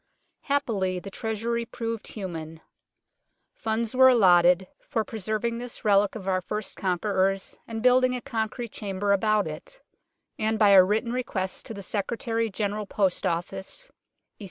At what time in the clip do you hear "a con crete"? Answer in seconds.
8.15-8.71